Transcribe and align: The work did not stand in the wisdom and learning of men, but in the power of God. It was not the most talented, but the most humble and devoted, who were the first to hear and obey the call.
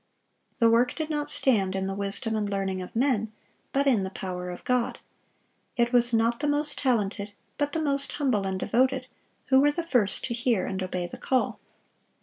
The 0.57 0.67
work 0.67 0.95
did 0.95 1.11
not 1.11 1.29
stand 1.29 1.75
in 1.75 1.85
the 1.85 1.93
wisdom 1.93 2.35
and 2.35 2.49
learning 2.49 2.81
of 2.81 2.95
men, 2.95 3.31
but 3.71 3.85
in 3.85 4.01
the 4.01 4.09
power 4.09 4.49
of 4.49 4.63
God. 4.63 4.97
It 5.77 5.93
was 5.93 6.11
not 6.11 6.39
the 6.39 6.47
most 6.47 6.79
talented, 6.79 7.33
but 7.59 7.73
the 7.73 7.81
most 7.83 8.13
humble 8.13 8.47
and 8.47 8.59
devoted, 8.59 9.05
who 9.49 9.61
were 9.61 9.69
the 9.71 9.83
first 9.83 10.23
to 10.25 10.33
hear 10.33 10.65
and 10.65 10.81
obey 10.81 11.05
the 11.05 11.19
call. 11.19 11.59